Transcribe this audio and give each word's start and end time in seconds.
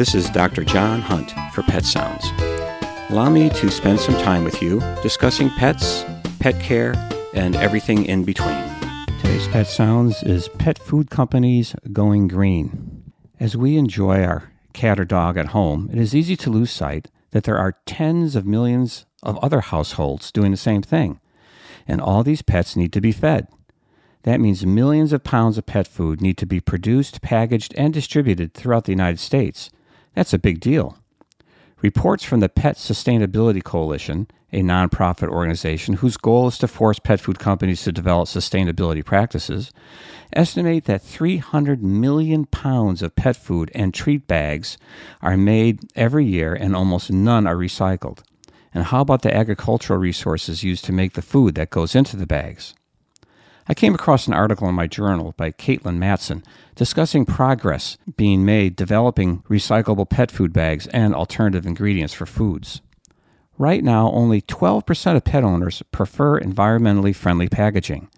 This 0.00 0.14
is 0.14 0.30
Dr. 0.30 0.64
John 0.64 1.02
Hunt 1.02 1.34
for 1.52 1.62
Pet 1.62 1.84
Sounds. 1.84 2.24
Allow 3.10 3.28
me 3.28 3.50
to 3.50 3.70
spend 3.70 4.00
some 4.00 4.14
time 4.14 4.44
with 4.44 4.62
you 4.62 4.80
discussing 5.02 5.50
pets, 5.50 6.06
pet 6.38 6.58
care, 6.58 6.94
and 7.34 7.54
everything 7.54 8.06
in 8.06 8.24
between. 8.24 8.64
Today's 9.18 9.46
Pet 9.48 9.66
Sounds 9.66 10.22
is 10.22 10.48
pet 10.48 10.78
food 10.78 11.10
companies 11.10 11.76
going 11.92 12.28
green. 12.28 13.12
As 13.38 13.58
we 13.58 13.76
enjoy 13.76 14.22
our 14.22 14.50
cat 14.72 14.98
or 14.98 15.04
dog 15.04 15.36
at 15.36 15.48
home, 15.48 15.90
it 15.92 15.98
is 15.98 16.14
easy 16.14 16.34
to 16.34 16.50
lose 16.50 16.70
sight 16.70 17.10
that 17.32 17.44
there 17.44 17.58
are 17.58 17.76
tens 17.84 18.34
of 18.34 18.46
millions 18.46 19.04
of 19.22 19.36
other 19.44 19.60
households 19.60 20.32
doing 20.32 20.50
the 20.50 20.56
same 20.56 20.80
thing. 20.80 21.20
And 21.86 22.00
all 22.00 22.22
these 22.22 22.40
pets 22.40 22.74
need 22.74 22.94
to 22.94 23.02
be 23.02 23.12
fed. 23.12 23.48
That 24.22 24.40
means 24.40 24.64
millions 24.64 25.12
of 25.12 25.24
pounds 25.24 25.58
of 25.58 25.66
pet 25.66 25.86
food 25.86 26.22
need 26.22 26.38
to 26.38 26.46
be 26.46 26.58
produced, 26.58 27.20
packaged, 27.20 27.74
and 27.76 27.92
distributed 27.92 28.54
throughout 28.54 28.86
the 28.86 28.92
United 28.92 29.18
States. 29.18 29.68
That's 30.14 30.32
a 30.32 30.38
big 30.38 30.60
deal. 30.60 30.96
Reports 31.82 32.24
from 32.24 32.40
the 32.40 32.48
Pet 32.48 32.76
Sustainability 32.76 33.62
Coalition, 33.62 34.28
a 34.52 34.60
nonprofit 34.60 35.28
organization 35.28 35.94
whose 35.94 36.16
goal 36.16 36.48
is 36.48 36.58
to 36.58 36.68
force 36.68 36.98
pet 36.98 37.20
food 37.20 37.38
companies 37.38 37.82
to 37.84 37.92
develop 37.92 38.28
sustainability 38.28 39.04
practices, 39.04 39.72
estimate 40.34 40.84
that 40.84 41.02
300 41.02 41.82
million 41.82 42.44
pounds 42.44 43.00
of 43.00 43.16
pet 43.16 43.36
food 43.36 43.70
and 43.74 43.94
treat 43.94 44.26
bags 44.26 44.76
are 45.22 45.36
made 45.36 45.80
every 45.96 46.26
year 46.26 46.54
and 46.54 46.76
almost 46.76 47.10
none 47.10 47.46
are 47.46 47.56
recycled. 47.56 48.18
And 48.74 48.84
how 48.84 49.00
about 49.00 49.22
the 49.22 49.34
agricultural 49.34 49.98
resources 49.98 50.62
used 50.62 50.84
to 50.84 50.92
make 50.92 51.14
the 51.14 51.22
food 51.22 51.54
that 51.54 51.70
goes 51.70 51.94
into 51.94 52.16
the 52.16 52.26
bags? 52.26 52.74
I 53.70 53.74
came 53.74 53.94
across 53.94 54.26
an 54.26 54.34
article 54.34 54.68
in 54.68 54.74
my 54.74 54.88
journal 54.88 55.32
by 55.36 55.52
Caitlin 55.52 55.98
Matson 55.98 56.42
discussing 56.74 57.24
progress 57.24 57.98
being 58.16 58.44
made 58.44 58.74
developing 58.74 59.42
recyclable 59.42 60.10
pet 60.10 60.32
food 60.32 60.52
bags 60.52 60.88
and 60.88 61.14
alternative 61.14 61.64
ingredients 61.64 62.12
for 62.12 62.26
foods. 62.26 62.80
Right 63.58 63.84
now, 63.84 64.10
only 64.10 64.42
12% 64.42 65.14
of 65.14 65.22
pet 65.22 65.44
owners 65.44 65.84
prefer 65.92 66.40
environmentally 66.40 67.14
friendly 67.14 67.48
packaging. 67.48 68.08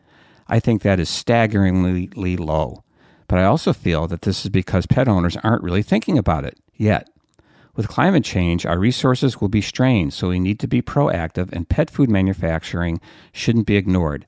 I 0.49 0.59
think 0.59 0.81
that 0.81 0.99
is 0.99 1.11
staggeringly 1.11 2.09
low. 2.39 2.83
But 3.29 3.39
I 3.39 3.45
also 3.45 3.75
feel 3.75 4.09
that 4.09 4.23
this 4.23 4.47
is 4.47 4.51
because 4.51 4.87
pet 4.87 5.07
owners 5.07 5.37
aren't 5.45 5.65
really 5.65 5.83
thinking 5.83 6.17
about 6.17 6.47
it 6.47 6.59
yet. 6.77 7.11
With 7.77 7.89
climate 7.89 8.25
change, 8.25 8.65
our 8.65 8.79
resources 8.79 9.43
will 9.43 9.51
be 9.51 9.61
strained, 9.61 10.15
so 10.15 10.31
we 10.31 10.41
need 10.41 10.59
to 10.61 10.67
be 10.67 10.81
proactive, 10.81 11.53
and 11.53 11.69
pet 11.69 11.91
food 11.91 12.09
manufacturing 12.09 13.03
shouldn't 13.35 13.67
be 13.67 13.77
ignored. 13.77 14.25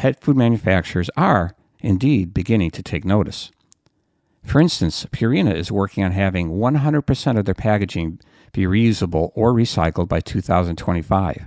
Pet 0.00 0.18
food 0.18 0.34
manufacturers 0.34 1.10
are, 1.14 1.54
indeed, 1.80 2.32
beginning 2.32 2.70
to 2.70 2.82
take 2.82 3.04
notice. 3.04 3.50
For 4.42 4.58
instance, 4.58 5.04
Purina 5.12 5.54
is 5.54 5.70
working 5.70 6.02
on 6.02 6.12
having 6.12 6.52
100% 6.52 7.38
of 7.38 7.44
their 7.44 7.52
packaging 7.52 8.18
be 8.54 8.62
reusable 8.62 9.30
or 9.34 9.52
recycled 9.52 10.08
by 10.08 10.20
2025. 10.20 11.46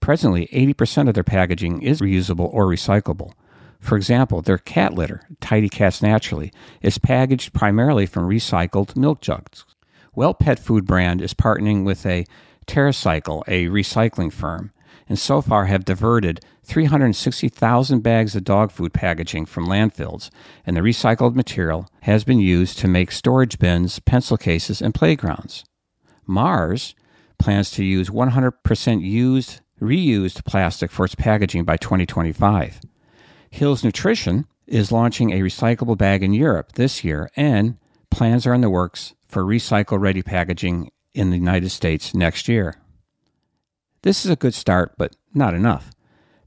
Presently, 0.00 0.48
80% 0.48 1.08
of 1.08 1.14
their 1.14 1.24
packaging 1.24 1.80
is 1.80 2.02
reusable 2.02 2.52
or 2.52 2.66
recyclable. 2.66 3.32
For 3.80 3.96
example, 3.96 4.42
their 4.42 4.58
cat 4.58 4.92
litter, 4.92 5.22
Tidy 5.40 5.70
Cats 5.70 6.02
Naturally, 6.02 6.52
is 6.82 6.98
packaged 6.98 7.54
primarily 7.54 8.04
from 8.04 8.28
recycled 8.28 8.96
milk 8.96 9.22
jugs. 9.22 9.64
Well 10.14 10.34
Pet 10.34 10.58
Food 10.58 10.84
brand 10.84 11.22
is 11.22 11.32
partnering 11.32 11.86
with 11.86 12.04
a 12.04 12.26
TerraCycle, 12.66 13.44
a 13.48 13.68
recycling 13.68 14.30
firm, 14.30 14.72
and 15.12 15.18
so 15.18 15.42
far 15.42 15.66
have 15.66 15.84
diverted 15.84 16.40
360,000 16.62 18.00
bags 18.00 18.34
of 18.34 18.44
dog 18.44 18.70
food 18.72 18.94
packaging 18.94 19.44
from 19.44 19.66
landfills, 19.66 20.30
and 20.64 20.74
the 20.74 20.80
recycled 20.80 21.34
material 21.34 21.86
has 22.00 22.24
been 22.24 22.38
used 22.38 22.78
to 22.78 22.88
make 22.88 23.12
storage 23.12 23.58
bins, 23.58 23.98
pencil 23.98 24.38
cases, 24.38 24.80
and 24.80 24.94
playgrounds. 24.94 25.66
Mars 26.26 26.94
plans 27.38 27.70
to 27.72 27.84
use 27.84 28.08
100% 28.08 29.02
used, 29.02 29.60
reused 29.82 30.46
plastic 30.46 30.90
for 30.90 31.04
its 31.04 31.14
packaging 31.14 31.64
by 31.64 31.76
2025. 31.76 32.80
Hills 33.50 33.84
Nutrition 33.84 34.46
is 34.66 34.90
launching 34.90 35.30
a 35.30 35.40
recyclable 35.40 35.98
bag 35.98 36.22
in 36.22 36.32
Europe 36.32 36.72
this 36.72 37.04
year, 37.04 37.28
and 37.36 37.76
plans 38.10 38.46
are 38.46 38.54
in 38.54 38.62
the 38.62 38.70
works 38.70 39.12
for 39.26 39.44
recycle 39.44 40.00
ready 40.00 40.22
packaging 40.22 40.90
in 41.12 41.28
the 41.28 41.36
United 41.36 41.68
States 41.68 42.14
next 42.14 42.48
year. 42.48 42.76
This 44.02 44.24
is 44.24 44.30
a 44.30 44.36
good 44.36 44.54
start, 44.54 44.94
but 44.98 45.14
not 45.32 45.54
enough. 45.54 45.92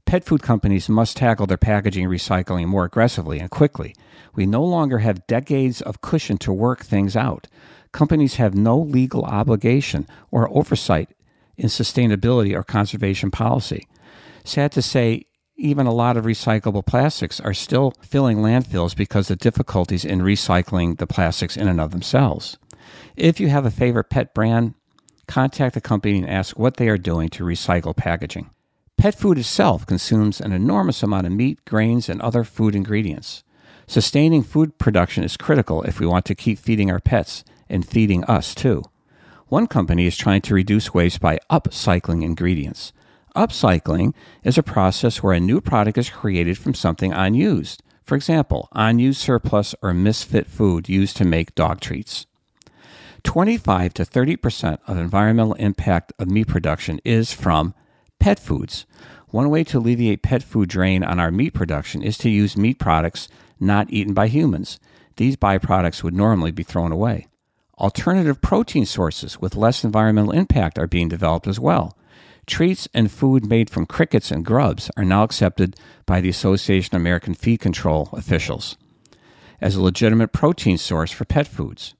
Pet 0.04 0.24
food 0.24 0.42
companies 0.42 0.88
must 0.88 1.16
tackle 1.16 1.46
their 1.46 1.56
packaging 1.56 2.06
recycling 2.06 2.66
more 2.66 2.84
aggressively 2.84 3.40
and 3.40 3.50
quickly. 3.50 3.94
We 4.34 4.46
no 4.46 4.62
longer 4.62 4.98
have 4.98 5.26
decades 5.26 5.80
of 5.80 6.00
cushion 6.00 6.38
to 6.38 6.52
work 6.52 6.84
things 6.84 7.16
out. 7.16 7.48
Companies 7.92 8.36
have 8.36 8.54
no 8.54 8.78
legal 8.78 9.24
obligation 9.24 10.06
or 10.30 10.54
oversight 10.56 11.10
in 11.56 11.66
sustainability 11.66 12.54
or 12.54 12.62
conservation 12.62 13.30
policy. 13.30 13.88
Sad 14.44 14.70
to 14.72 14.82
say, 14.82 15.24
even 15.56 15.86
a 15.86 15.94
lot 15.94 16.18
of 16.18 16.26
recyclable 16.26 16.84
plastics 16.84 17.40
are 17.40 17.54
still 17.54 17.94
filling 18.02 18.38
landfills 18.38 18.94
because 18.94 19.30
of 19.30 19.38
difficulties 19.38 20.04
in 20.04 20.20
recycling 20.20 20.98
the 20.98 21.06
plastics 21.06 21.56
in 21.56 21.66
and 21.66 21.80
of 21.80 21.90
themselves. 21.90 22.58
If 23.16 23.40
you 23.40 23.48
have 23.48 23.64
a 23.64 23.70
favorite 23.70 24.10
pet 24.10 24.34
brand, 24.34 24.74
contact 25.26 25.74
the 25.74 25.80
company 25.80 26.18
and 26.18 26.28
ask 26.28 26.58
what 26.58 26.76
they 26.76 26.88
are 26.88 26.98
doing 26.98 27.28
to 27.30 27.44
recycle 27.44 27.96
packaging. 27.96 28.50
Pet 28.96 29.14
food 29.14 29.38
itself 29.38 29.86
consumes 29.86 30.40
an 30.40 30.52
enormous 30.52 31.02
amount 31.02 31.26
of 31.26 31.32
meat, 31.32 31.64
grains, 31.64 32.08
and 32.08 32.20
other 32.22 32.44
food 32.44 32.74
ingredients. 32.74 33.44
Sustaining 33.86 34.42
food 34.42 34.78
production 34.78 35.22
is 35.22 35.36
critical 35.36 35.82
if 35.82 36.00
we 36.00 36.06
want 36.06 36.24
to 36.24 36.34
keep 36.34 36.58
feeding 36.58 36.90
our 36.90 36.98
pets 36.98 37.44
and 37.68 37.86
feeding 37.86 38.24
us 38.24 38.54
too. 38.54 38.82
One 39.48 39.66
company 39.66 40.06
is 40.06 40.16
trying 40.16 40.40
to 40.42 40.54
reduce 40.54 40.92
waste 40.92 41.20
by 41.20 41.38
upcycling 41.50 42.24
ingredients. 42.24 42.92
Upcycling 43.36 44.14
is 44.42 44.58
a 44.58 44.62
process 44.62 45.22
where 45.22 45.34
a 45.34 45.40
new 45.40 45.60
product 45.60 45.98
is 45.98 46.10
created 46.10 46.58
from 46.58 46.74
something 46.74 47.12
unused. 47.12 47.82
For 48.02 48.16
example, 48.16 48.68
unused 48.72 49.20
surplus 49.20 49.74
or 49.82 49.92
misfit 49.92 50.46
food 50.46 50.88
used 50.88 51.16
to 51.18 51.24
make 51.24 51.54
dog 51.54 51.80
treats. 51.80 52.26
25 53.26 53.92
to 53.92 54.04
30% 54.04 54.78
of 54.86 54.96
environmental 54.96 55.54
impact 55.54 56.12
of 56.18 56.30
meat 56.30 56.46
production 56.46 57.00
is 57.04 57.32
from 57.32 57.74
pet 58.20 58.38
foods. 58.38 58.86
One 59.30 59.50
way 59.50 59.64
to 59.64 59.78
alleviate 59.78 60.22
pet 60.22 60.44
food 60.44 60.68
drain 60.68 61.02
on 61.02 61.18
our 61.18 61.32
meat 61.32 61.52
production 61.52 62.02
is 62.02 62.16
to 62.18 62.30
use 62.30 62.56
meat 62.56 62.78
products 62.78 63.26
not 63.58 63.90
eaten 63.90 64.14
by 64.14 64.28
humans. 64.28 64.78
These 65.16 65.36
byproducts 65.36 66.04
would 66.04 66.14
normally 66.14 66.52
be 66.52 66.62
thrown 66.62 66.92
away. 66.92 67.26
Alternative 67.78 68.40
protein 68.40 68.86
sources 68.86 69.40
with 69.40 69.56
less 69.56 69.82
environmental 69.82 70.32
impact 70.32 70.78
are 70.78 70.86
being 70.86 71.08
developed 71.08 71.48
as 71.48 71.58
well. 71.58 71.98
Treats 72.46 72.86
and 72.94 73.10
food 73.10 73.44
made 73.44 73.68
from 73.68 73.86
crickets 73.86 74.30
and 74.30 74.44
grubs 74.44 74.88
are 74.96 75.04
now 75.04 75.24
accepted 75.24 75.76
by 76.06 76.20
the 76.20 76.30
Association 76.30 76.94
of 76.94 77.02
American 77.02 77.34
Feed 77.34 77.58
Control 77.58 78.08
officials 78.12 78.76
as 79.60 79.74
a 79.74 79.82
legitimate 79.82 80.32
protein 80.32 80.78
source 80.78 81.10
for 81.10 81.24
pet 81.24 81.48
foods. 81.48 81.96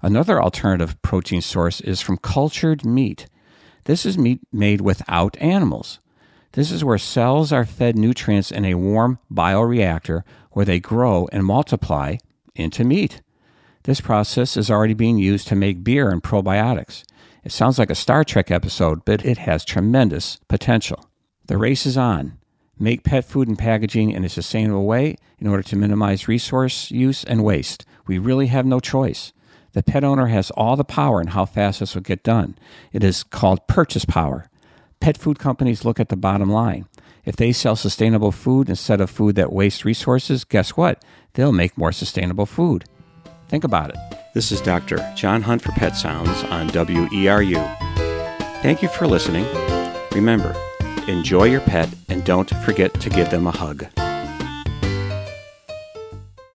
Another 0.00 0.40
alternative 0.40 1.00
protein 1.02 1.40
source 1.40 1.80
is 1.80 2.00
from 2.00 2.18
cultured 2.18 2.84
meat. 2.84 3.26
This 3.84 4.06
is 4.06 4.16
meat 4.16 4.40
made 4.52 4.80
without 4.80 5.36
animals. 5.40 5.98
This 6.52 6.70
is 6.70 6.84
where 6.84 6.98
cells 6.98 7.52
are 7.52 7.64
fed 7.64 7.96
nutrients 7.96 8.50
in 8.50 8.64
a 8.64 8.74
warm 8.74 9.18
bioreactor 9.32 10.22
where 10.52 10.64
they 10.64 10.80
grow 10.80 11.28
and 11.32 11.44
multiply 11.44 12.16
into 12.54 12.84
meat. 12.84 13.22
This 13.84 14.00
process 14.00 14.56
is 14.56 14.70
already 14.70 14.94
being 14.94 15.18
used 15.18 15.48
to 15.48 15.56
make 15.56 15.84
beer 15.84 16.10
and 16.10 16.22
probiotics. 16.22 17.04
It 17.44 17.52
sounds 17.52 17.78
like 17.78 17.90
a 17.90 17.94
Star 17.94 18.24
Trek 18.24 18.50
episode, 18.50 19.04
but 19.04 19.24
it 19.24 19.38
has 19.38 19.64
tremendous 19.64 20.38
potential. 20.48 21.08
The 21.46 21.58
race 21.58 21.86
is 21.86 21.96
on. 21.96 22.38
Make 22.78 23.04
pet 23.04 23.24
food 23.24 23.48
and 23.48 23.58
packaging 23.58 24.10
in 24.10 24.24
a 24.24 24.28
sustainable 24.28 24.84
way 24.84 25.16
in 25.38 25.46
order 25.46 25.62
to 25.64 25.76
minimize 25.76 26.28
resource 26.28 26.90
use 26.90 27.24
and 27.24 27.42
waste. 27.42 27.84
We 28.06 28.18
really 28.18 28.48
have 28.48 28.66
no 28.66 28.80
choice. 28.80 29.32
The 29.78 29.84
pet 29.84 30.02
owner 30.02 30.26
has 30.26 30.50
all 30.56 30.74
the 30.74 30.82
power 30.82 31.20
in 31.20 31.28
how 31.28 31.44
fast 31.44 31.78
this 31.78 31.94
will 31.94 32.02
get 32.02 32.24
done. 32.24 32.58
It 32.92 33.04
is 33.04 33.22
called 33.22 33.68
purchase 33.68 34.04
power. 34.04 34.50
Pet 34.98 35.16
food 35.16 35.38
companies 35.38 35.84
look 35.84 36.00
at 36.00 36.08
the 36.08 36.16
bottom 36.16 36.50
line. 36.50 36.86
If 37.24 37.36
they 37.36 37.52
sell 37.52 37.76
sustainable 37.76 38.32
food 38.32 38.68
instead 38.68 39.00
of 39.00 39.08
food 39.08 39.36
that 39.36 39.52
wastes 39.52 39.84
resources, 39.84 40.42
guess 40.42 40.70
what? 40.70 41.04
They'll 41.34 41.52
make 41.52 41.78
more 41.78 41.92
sustainable 41.92 42.44
food. 42.44 42.86
Think 43.48 43.62
about 43.62 43.90
it. 43.90 43.96
This 44.34 44.50
is 44.50 44.60
Dr. 44.60 44.98
John 45.14 45.42
Hunt 45.42 45.62
for 45.62 45.70
Pet 45.70 45.94
Sounds 45.94 46.42
on 46.50 46.70
WERU. 46.70 47.76
Thank 48.62 48.82
you 48.82 48.88
for 48.88 49.06
listening. 49.06 49.46
Remember, 50.10 50.56
enjoy 51.06 51.44
your 51.44 51.60
pet 51.60 51.88
and 52.08 52.24
don't 52.24 52.50
forget 52.64 52.94
to 52.94 53.10
give 53.10 53.30
them 53.30 53.46
a 53.46 53.52
hug. 53.52 53.86